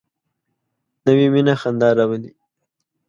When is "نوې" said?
1.05-1.27